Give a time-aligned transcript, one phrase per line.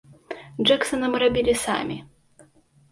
[0.63, 2.01] Джэксана мы рабілі самі.